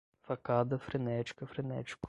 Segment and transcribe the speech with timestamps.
[0.23, 1.99] Facada, frenética, frenético